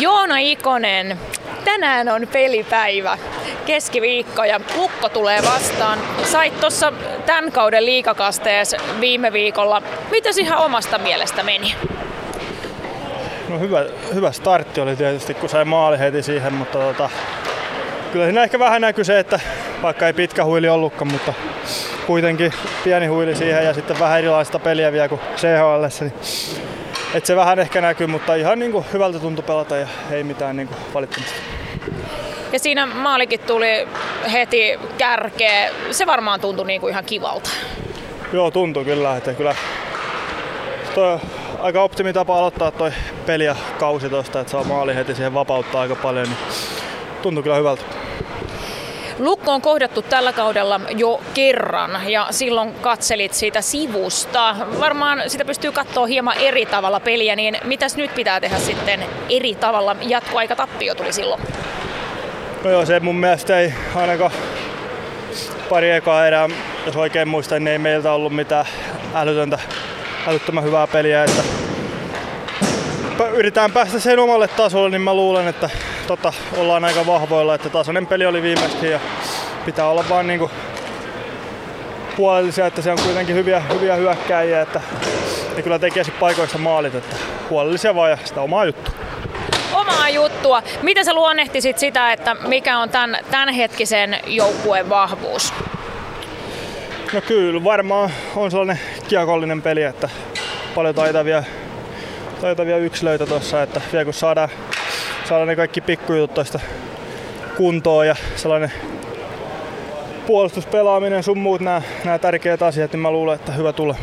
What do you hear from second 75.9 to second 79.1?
tota, ollaan aika vahvoilla, että tasainen peli oli viimeksi ja